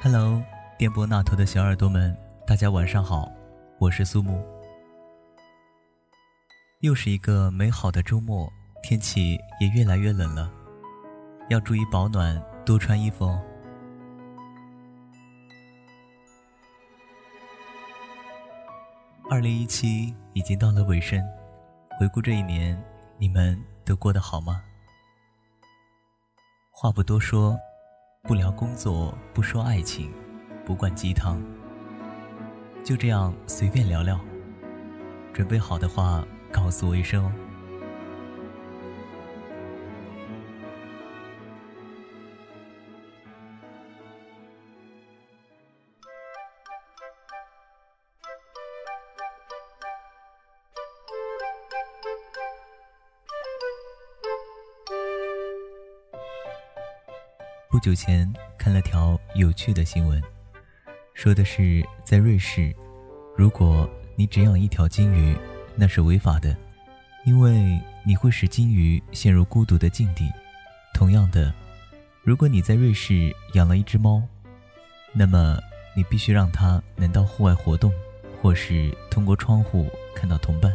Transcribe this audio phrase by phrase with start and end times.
[0.00, 0.42] Hello，
[0.78, 3.30] 电波那头的小耳朵们，大家晚上好，
[3.78, 4.42] 我是苏木。
[6.80, 8.50] 又是一个美好的周末，
[8.82, 10.50] 天气也越来越冷了，
[11.50, 13.40] 要注意保暖，多穿衣服哦。
[19.32, 21.18] 二零一七已经到了尾声，
[21.98, 22.78] 回顾这一年，
[23.16, 24.62] 你们都过得好吗？
[26.70, 27.58] 话不多说。
[28.24, 30.12] 不聊工作，不说爱情，
[30.66, 31.42] 不灌鸡汤，
[32.84, 34.20] 就这样随便聊聊。
[35.32, 37.32] 准备好的话，告诉我一声哦。
[57.72, 60.22] 不久前看了条有趣的新闻，
[61.14, 62.70] 说的是在瑞士，
[63.34, 65.34] 如果你只养一条金鱼，
[65.74, 66.54] 那是违法的，
[67.24, 70.30] 因为你会使金鱼陷入孤独的境地。
[70.92, 71.50] 同样的，
[72.22, 74.22] 如果你在瑞士养了一只猫，
[75.14, 75.58] 那么
[75.96, 77.90] 你必须让它能到户外活动，
[78.42, 80.70] 或是通过窗户看到同伴，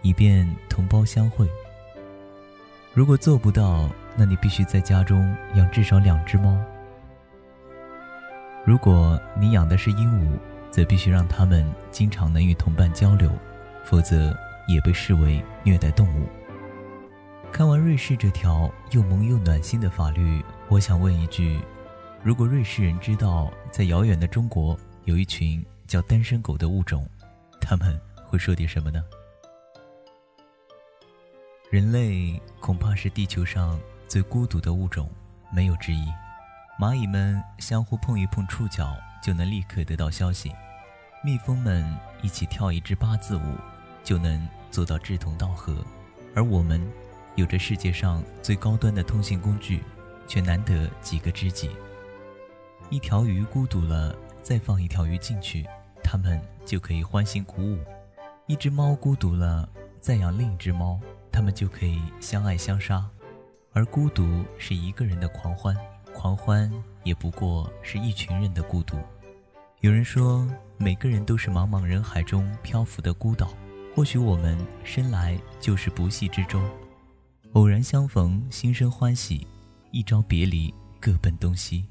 [0.00, 1.46] 以便同胞相会。
[2.94, 6.56] 如果做不到，那你必须在家中养至少两只猫。
[8.64, 10.38] 如果你养的是鹦鹉，
[10.70, 13.30] 则必须让它们经常能与同伴交流，
[13.84, 14.36] 否则
[14.66, 16.26] 也被视为虐待动物。
[17.52, 21.60] 看完瑞士这条又萌又暖心的法律，我想问一句：
[22.22, 27.08] 如果瑞士人知道在遥远的中国有一群叫单身狗的物种，
[27.60, 29.04] 他们会说点什么呢？
[31.70, 35.10] 人类恐怕是地球上最孤独的物种，
[35.52, 36.06] 没有之一。
[36.78, 40.52] 蚂蚁们相互碰一碰触角就能立刻得到消息，
[41.24, 41.84] 蜜蜂们
[42.22, 43.56] 一起跳一支八字舞
[44.04, 45.74] 就能做到志同道合，
[46.34, 46.80] 而我们
[47.34, 49.82] 有着世界上最高端的通信工具，
[50.28, 51.70] 却难得几个知己。
[52.90, 55.66] 一条鱼孤独了，再放一条鱼进去，
[56.04, 57.78] 它们就可以欢欣鼓舞；
[58.46, 59.68] 一只猫孤独了，
[60.00, 61.00] 再养另一只猫。
[61.32, 63.04] 它们就可以相爱相杀，
[63.76, 65.76] 而孤独是一个人的狂欢，
[66.14, 66.72] 狂欢
[67.04, 68.96] 也不过是一群人的孤独。
[69.82, 70.48] 有人说，
[70.78, 73.52] 每个人都是茫茫人海中漂浮的孤岛。
[73.94, 76.58] 或许我们生来就是不系之舟，
[77.52, 79.46] 偶然相逢，心生欢喜；
[79.90, 81.86] 一朝别离，各奔东西。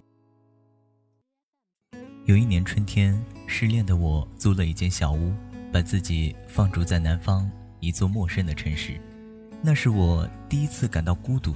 [2.24, 5.36] 有一年春天，失恋的我租了一间小屋，
[5.72, 7.48] 把自己放逐在南方
[7.80, 9.00] 一座陌生的城市。
[9.62, 11.54] 那是我第一次感到孤独。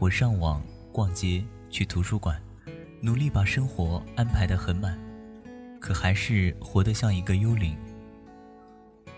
[0.00, 2.40] 我上网、逛街、去图书馆，
[3.02, 4.98] 努力把生活安排得很满，
[5.78, 7.76] 可还是活得像一个幽灵。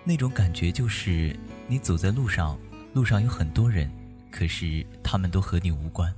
[0.03, 1.37] 那种感觉就是，
[1.69, 2.59] 你走在路上，
[2.95, 3.89] 路上有很多人，
[4.29, 6.13] 可是他们都和你无关。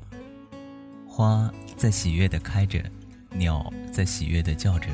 [1.06, 2.82] 花在喜悦地开着，
[3.32, 4.88] 鸟在喜悦地叫着，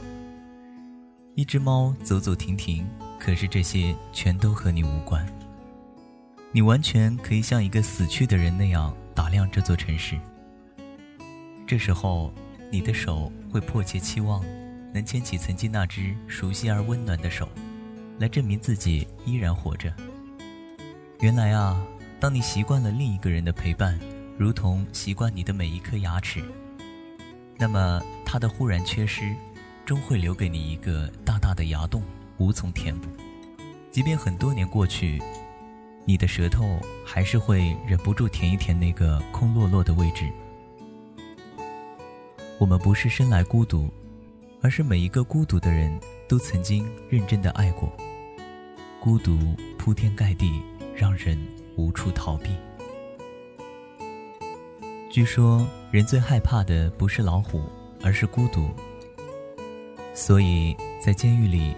[1.36, 2.84] 一只猫走走停停，
[3.20, 5.24] 可是这些全都和你无关。
[6.50, 10.18] 你完全可以像一个死去的人那样打量这座城市。
[11.66, 12.32] 这时候，
[12.72, 14.42] 你的手会迫切期望
[14.94, 17.46] 能牵起曾经那只熟悉而温暖的手，
[18.18, 19.92] 来证明自己依然活着。
[21.20, 21.78] 原来啊，
[22.18, 24.00] 当你习惯了另一个人的陪伴，
[24.38, 26.42] 如同习惯你的每一颗牙齿，
[27.58, 29.36] 那么他的忽然缺失，
[29.84, 32.02] 终会留给你一个大大的牙洞，
[32.38, 33.06] 无从填补。
[33.90, 35.20] 即便很多年过去。
[36.04, 40.28] 你的舌头还是会忍不住舔一舔那个空落落的位置。
[42.58, 43.88] 我们不是生来孤独，
[44.60, 47.92] 而是每一个孤独的人都曾经认真的爱过。
[49.00, 49.38] 孤独
[49.78, 50.60] 铺天盖地，
[50.94, 51.38] 让人
[51.76, 52.50] 无处逃避。
[55.10, 57.62] 据说人最害怕的不是老虎，
[58.02, 58.68] 而是孤独。
[60.12, 61.74] 所以在监狱里，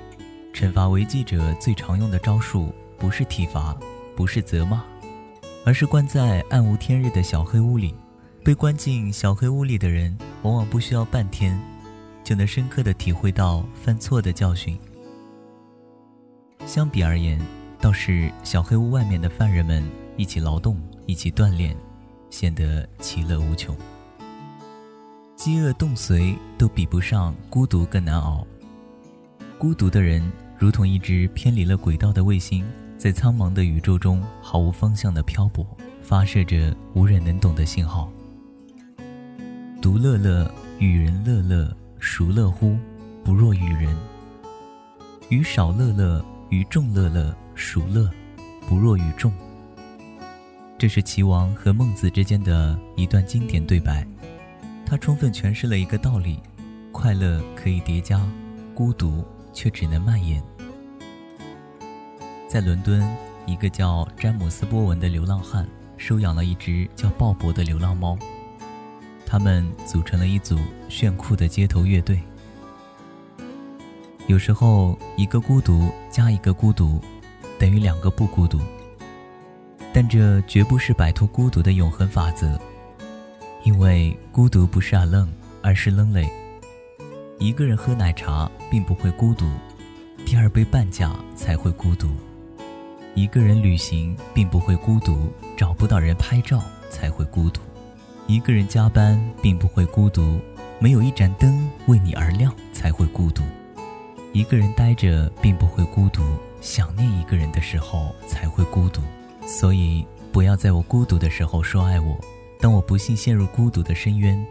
[0.53, 3.79] 惩罚违纪者最常用的招数不是体罚。
[4.23, 4.85] 不是责骂，
[5.67, 7.93] 而是关在暗无天日的小黑屋里。
[8.45, 11.61] 被关进小黑屋里的人，往往不需要半天，
[12.23, 14.79] 就能深刻的体会到犯错的教训。
[16.67, 17.37] 相比而言，
[17.81, 19.85] 倒是小黑屋外面的犯人们
[20.17, 21.77] 一起劳动，一起锻炼，
[22.31, 23.77] 显得其乐无穷。
[25.35, 28.47] 饥饿冻髓都比不上孤独更难熬。
[29.59, 30.23] 孤独的人
[30.57, 32.65] 如同一只偏离了轨道的卫星，
[32.97, 35.67] 在苍茫的宇宙中毫无方向的漂泊，
[36.01, 38.11] 发射着无人能懂的信号。
[39.81, 40.49] 独乐乐，
[40.79, 42.77] 与人乐乐，孰乐乎？
[43.25, 43.97] 不若与人。
[45.29, 48.11] 与少乐乐，与众乐乐，孰乐？
[48.69, 49.33] 不若与众。
[50.79, 54.07] 这是齐王和孟子之间的一段经典对白，
[54.85, 56.39] 它充分诠释了一个道理：
[56.91, 58.21] 快乐可以叠加，
[58.75, 60.43] 孤独却只能蔓延。
[62.53, 63.03] 在伦敦，
[63.47, 65.67] 一个叫詹姆斯·波文的流浪汉
[65.97, 68.15] 收养了一只叫鲍勃的流浪猫，
[69.25, 72.21] 他们组成了一组炫酷的街头乐队。
[74.27, 77.01] 有时候，一个孤独加一个孤独，
[77.59, 78.61] 等于两个不孤独。
[79.91, 82.61] 但这绝不是摆脱孤独的永恒法则，
[83.65, 85.29] 因为孤独不是 alone，
[85.63, 86.31] 而是愣累。
[87.39, 89.51] 一个人喝奶茶并不会孤独，
[90.27, 92.11] 第二杯半价才会孤独。
[93.15, 97.61] 一个人旅行并不会孤独，找不到人拍照才会孤独；
[98.27, 100.41] 一个人加班并不会孤独，
[100.79, 103.43] 没有一盏灯为你而亮才会孤独；
[104.33, 106.23] 一个人呆着并不会孤独，
[106.63, 109.03] 想念一个人的时候才会孤独。
[109.47, 112.19] 所以，不要在我孤独的时候说爱我。
[112.59, 114.43] 当我不幸陷入孤独的深渊，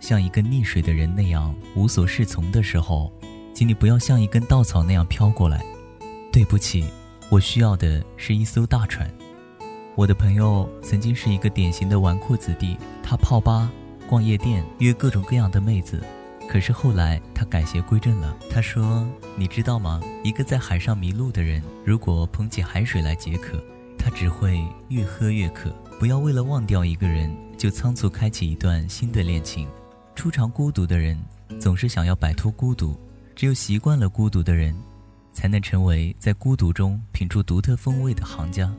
[0.00, 3.10] 像一个溺水的人那样无所适从的时候，
[3.54, 5.64] 请你不要像一根稻草那样飘过来。
[6.30, 6.84] 对不起。
[7.32, 9.10] 我需要的是一艘大船。
[9.94, 13.72] 我的朋友曾经是一个典型的纨绔子弟，他泡吧、
[14.06, 16.04] 逛夜店、约各种各样的妹子。
[16.46, 18.36] 可是后来他改邪归正了。
[18.50, 19.98] 他说：“你知道吗？
[20.22, 23.58] 一个在海上迷路的人，如果捧起海水来解渴，
[23.98, 25.70] 他只会越喝越渴。
[25.98, 29.66] 不要为了忘掉一个人，就仓促开启一段新的恋情。
[30.14, 31.18] 初尝孤独的人，
[31.58, 32.94] 总是想要摆脱孤独。
[33.34, 34.76] 只有习惯了孤独的人。”
[35.32, 38.72] 才能成为在孤独中品出独特风味的行家。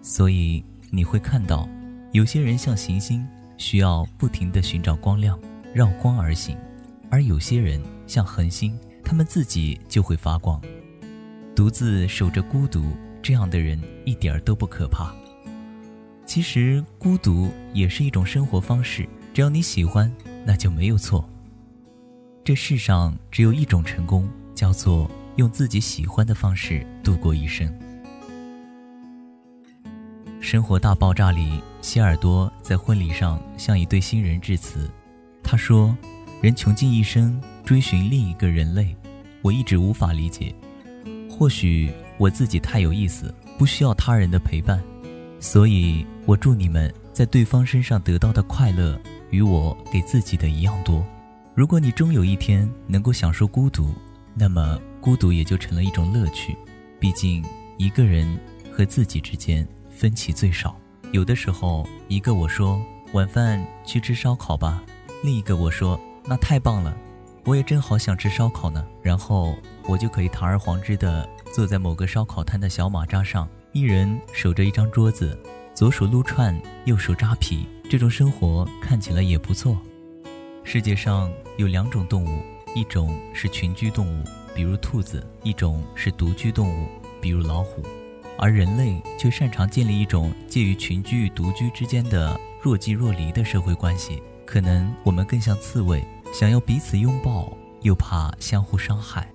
[0.00, 1.68] 所以你会看到，
[2.12, 3.26] 有些人像行星，
[3.56, 5.38] 需要不停地寻找光亮，
[5.74, 6.56] 绕光而行；
[7.10, 10.60] 而有些人像恒星，他们自己就会发光。
[11.54, 15.14] 独自守着孤独，这样的人一点儿都不可怕。
[16.24, 20.10] 其实孤独也是一种生活方式，只要你喜欢，
[20.44, 21.28] 那就没有错。
[22.44, 24.28] 这世上只有一种成功。
[24.56, 27.70] 叫做用自己喜欢的方式度过一生。
[30.40, 34.90] 生活大爆炸里，希尔多在婚礼上向一对新人致辞。
[35.42, 35.96] 他说
[36.40, 38.96] ：“人穷尽一生追寻另一个人类，
[39.42, 40.54] 我一直无法理解。
[41.28, 44.82] 或许我自己太有意思，不需要他人的陪伴。
[45.38, 48.98] 所以我祝你们在对方身上得到的快乐，
[49.30, 51.04] 与我给自己的一样多。
[51.54, 53.92] 如果你终有一天能够享受孤独。”
[54.38, 56.58] 那么孤独也就成了一种乐趣，
[56.98, 57.44] 毕竟
[57.76, 58.26] 一个人
[58.72, 60.76] 和自己之间分歧最少。
[61.12, 64.82] 有的时候，一个我说晚饭去吃烧烤吧，
[65.22, 66.92] 另一个我说那太棒了，
[67.44, 68.84] 我也正好想吃烧烤呢。
[69.00, 69.54] 然后
[69.84, 71.24] 我就可以堂而皇之的
[71.54, 75.38] 坐在某个烧烤摊的小马扎上，一人守着一张桌子，
[75.72, 77.64] 左手撸串，右手扎皮。
[77.88, 79.78] 这种生活看起来也不错。
[80.64, 82.42] 世界上有两种动物。
[82.74, 84.22] 一种是群居动物，
[84.56, 86.88] 比如兔子；一种是独居动物，
[87.20, 87.82] 比如老虎。
[88.38, 94.22] 而人类却擅长建立一种介于群居与独居之间的若即若离的社会关系。
[94.46, 96.02] 可能我们更像刺猬，
[96.32, 99.28] 想要彼此拥抱，又怕相互伤害。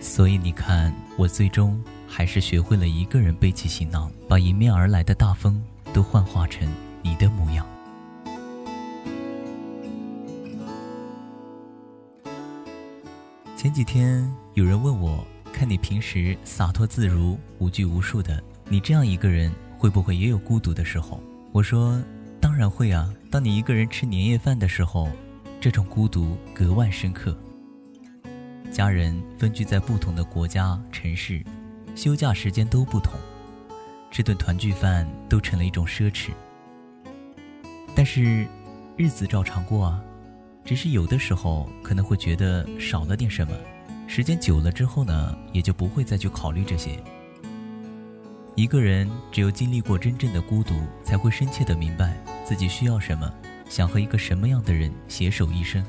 [0.00, 5.62] 所以你看，我最终还是学会了一个人背起行囊，把迎面而来的大风
[5.92, 6.68] 都幻化成
[7.02, 7.64] 你的模样。
[13.58, 14.24] 前几天
[14.54, 21.20] 有人问我，看你平时洒脱自如、无拘无束的，你这样一个人会不会也有孤独的时候？
[21.50, 22.00] 我说，
[22.40, 23.12] 当然会啊。
[23.32, 25.10] 当你一个人吃年夜饭的时候，
[25.60, 27.36] 这种孤独格外深刻。
[28.70, 31.44] 家人分居在不同的国家、城市，
[31.96, 33.14] 休假时间都不同，
[34.12, 36.30] 吃顿团聚饭都成了一种奢侈。
[37.92, 38.46] 但是，
[38.96, 40.00] 日子照常过啊。
[40.68, 43.54] 只是有的时候可能会觉得少了点什么，
[44.06, 47.02] 时间久了之后呢，也就不会再去考虑这些。
[48.54, 53.32] 一个人只有经历过真正的孤独，才会深切的明白自己需要什么，
[53.66, 55.82] 想和一个什么样的人携手一生。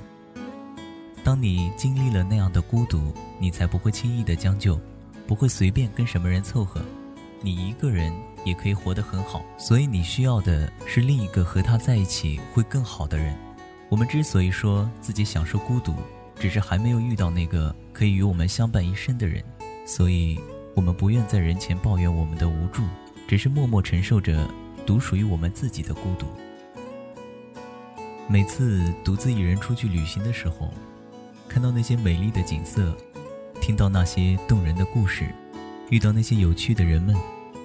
[1.26, 4.80] 当你经历了那样的孤独，你才不会轻易的将就，
[5.28, 6.82] 不会随便跟什么人凑合。
[7.42, 8.14] 你一个人
[8.46, 13.36] 也可以活得很好，所以你需要的是另一个和他在一起会更好的人。
[13.90, 15.96] 我们之所以说自己享受孤独，
[16.40, 19.44] 只是还没有遇到那个可以与我们相伴一生的人，
[19.84, 20.40] 所以
[20.76, 22.84] 我们不愿在人前抱怨我们的无助，
[23.28, 24.48] 只是默默承受着
[24.86, 26.28] 独属于我们自己的孤独。
[28.28, 30.72] 每次独自一人出去旅行的时候，
[31.48, 32.96] 看到那些美丽的景色，
[33.60, 35.28] 听到那些动人的故事，
[35.90, 37.16] 遇到那些有趣的人们，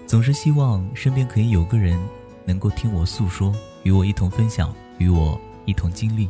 [0.06, 2.00] 总是希望身边可以有个人
[2.46, 6.28] 能够听我诉说，与我一同分享，与我一同经历。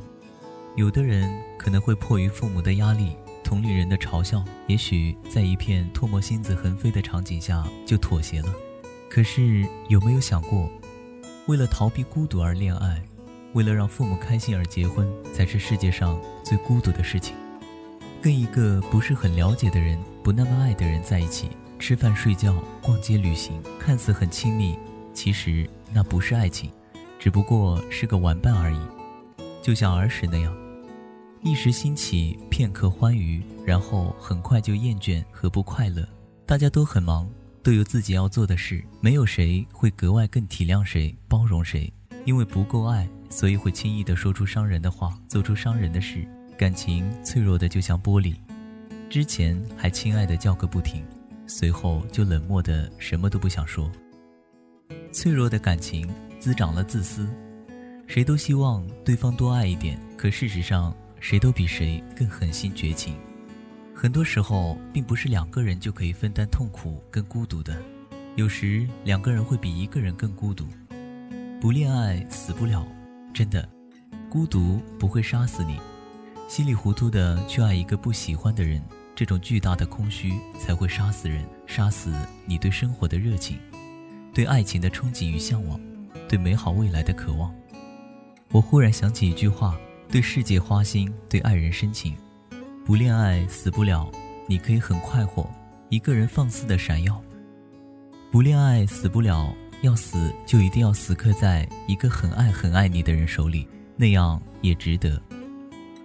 [0.76, 8.52] 有的人可能会迫于父母的压力、同龄人的嘲笑，也许在一片唾沫星子横飞的场景下就妥协了。
[9.08, 10.68] 可是有没有想过，
[11.46, 13.00] 为了逃避孤独而恋爱，
[13.52, 17.36] 为了让父母开心而结婚，才是世界上最孤独的事情？
[18.20, 24.76] 跟一个不是很了解的人、不那么爱的人在一起，吃饭、睡觉、逛街、旅行，看似很亲密，
[25.12, 26.70] 其实那不是爱情，
[27.18, 28.80] 只不过是个玩伴而已，
[29.64, 30.54] 就像儿时那样。
[31.40, 36.06] 一时兴起，片刻欢愉，然后很快就厌倦和不快乐。
[36.44, 37.26] 大家都很忙，
[37.62, 41.90] 都有自己要做的事，没有谁会格外更体谅谁、包容谁。
[42.26, 46.28] 因为不够爱，所以会轻易的说出伤人的话，做出伤人的事。
[46.58, 48.36] 感情脆弱的就像玻璃，
[49.08, 51.02] 之前还亲爱的叫个不停，
[51.46, 53.90] 随后就冷漠的什么都不想说。
[55.10, 56.06] 脆弱的感情
[56.38, 57.26] 滋长了自私，
[58.06, 60.94] 谁都希望对方多爱一点，可事实上。
[61.20, 63.14] 谁都比谁更狠心绝情，
[63.94, 67.74] 很多时候并不是两个人就可以分担痛苦跟孤独的，
[68.36, 70.66] 有时两个人会比一个人更孤独。
[71.62, 72.86] 不恋爱死不了，
[73.32, 73.66] 真的，
[74.28, 75.80] 孤独不会杀死你，
[76.46, 78.82] 稀里糊涂的去爱一个不喜欢的人，
[79.14, 82.12] 这种巨大的空虚才会杀死人，杀死
[82.44, 83.56] 你对生活的热情，
[84.34, 85.80] 对爱情的憧憬与向往，
[86.28, 87.50] 对美好未来的渴望。
[88.54, 89.76] 我忽然想起一句话。
[90.08, 92.14] 对世界花心，对爱人深情，
[92.86, 94.08] 不恋爱死不了，
[94.46, 95.50] 你可以很快活，
[95.88, 97.20] 一个人放肆的闪耀。
[98.30, 105.20] 不恋爱死不了，要死就一定要死磕在一个很爱很爱你的人手里，那样也值得。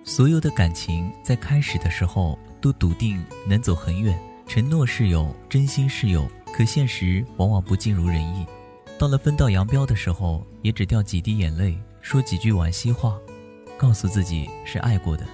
[0.04, 8.44] 所有的感情在开始的时候都笃定能走很远，承诺是有，真心是有，可现实往往不尽如人意。
[8.98, 11.78] 到了分道扬镳的时候，也只掉几滴眼泪，
[12.10, 13.20] 说几句惋惜话。
[13.78, 15.28] 告诉自己是爱过的，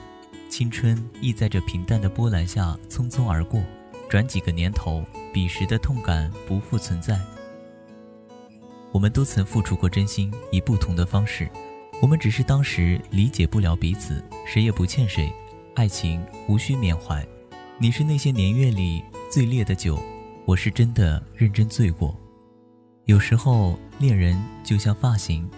[0.49, 3.63] 青春亦在这平淡的波澜下匆匆而过。
[4.09, 5.01] 转几个年头，
[5.33, 7.17] 彼时的痛感不复存在。
[8.91, 11.49] 我们都曾付出过真心，以不同的方式。
[12.01, 15.31] 我们只是当时理解不了彼此，谁也不欠谁。
[15.75, 17.25] 爱情无需缅怀。
[17.77, 19.01] 你是那些年月里
[19.31, 19.97] 最烈的酒，
[20.43, 22.13] 我是真的认真醉过。
[23.05, 25.49] 有时候，恋人就像发型。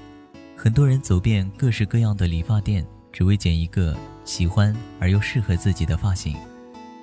[0.59, 2.83] 很多人走遍各式各样的理发店，
[3.13, 3.95] 只为剪一个
[4.25, 6.35] 喜欢而又适合自己的发型。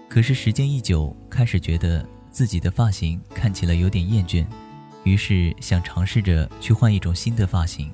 [0.09, 4.45] 可是时间一久，开始觉得自己的发型看起来有点厌倦，
[5.05, 7.93] 于是想尝试着去换一种新的发型。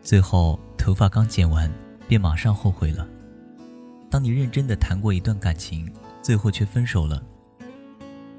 [0.00, 1.70] 最后头发刚剪完，
[2.08, 3.06] 便马上后悔了。
[4.08, 5.86] 当你认真的谈过一段感情，
[6.22, 7.22] 最后却分手了，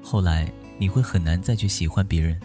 [0.02, 2.40] 后来你会很难再去喜欢别人。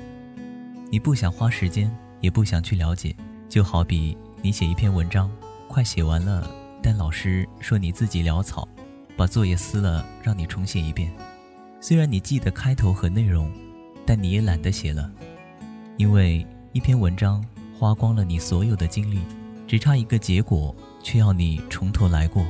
[0.91, 3.15] 你不想花时间，也不想去了解。
[3.51, 5.29] 就好比你写一篇文章，
[5.67, 6.49] 快写完了，
[6.81, 8.65] 但老师说你自己潦草，
[9.17, 11.11] 把作业撕了，让你重写一遍。
[11.81, 13.51] 虽然你记得开头和内容，
[14.05, 15.11] 但你也懒得写了，
[15.97, 17.45] 因为一篇文章
[17.77, 19.19] 花光了你所有的精力，
[19.67, 22.47] 只差一个结果，却要你从头来过。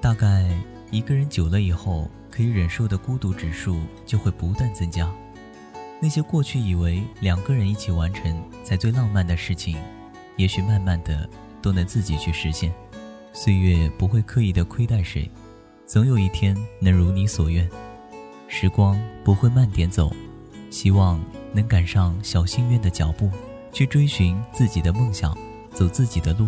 [0.00, 0.48] 大概
[0.92, 2.08] 一个人久了以后。
[2.36, 5.10] 可以忍受的孤独指数就会不断增加。
[5.98, 9.78] 那些过去以为两个人一起完成才最浪漫的事情，
[10.36, 11.26] 也许慢慢的
[11.62, 12.70] 都能自己去实现。
[13.32, 15.30] 岁月不会刻意的亏待谁，
[15.86, 17.66] 总有一天能如你所愿。
[18.48, 20.14] 时光不会慢点走，
[20.70, 21.18] 希望
[21.54, 23.30] 能赶上小心愿的脚步，
[23.72, 25.34] 去追寻自己的梦想，
[25.72, 26.46] 走自己的路，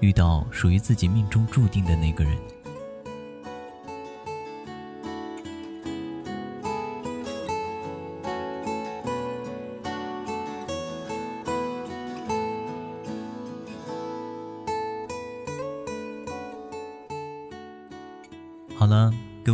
[0.00, 2.36] 遇到属于自己命中注定的那个人。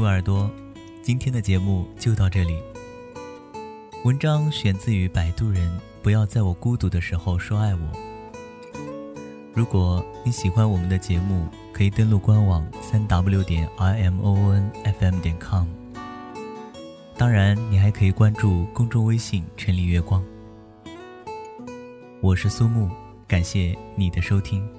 [0.07, 0.51] 耳朵，
[1.03, 2.59] 今天的节目就到这里。
[4.05, 5.71] 文章选自于摆渡人，
[6.03, 7.81] 不要在我孤独的时候说爱我。
[9.53, 15.67] 如果你喜欢我们的节目，可以登录官网三 w 点 i m o n f m 点 com。
[17.17, 20.23] 当然，你还可以关注公众微信“城里月光”。
[22.21, 22.91] 我是苏木，
[23.27, 24.76] 感谢你的收听。